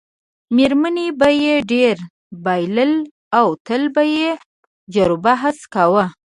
میرمنې 0.55 1.07
به 1.19 1.29
یې 1.43 1.55
ډېری 1.71 2.05
بایلل 2.43 2.93
او 3.37 3.47
تل 3.65 3.83
به 3.93 4.03
یې 4.17 4.31
جروبحث 4.93 5.57
کاوه. 5.73 6.05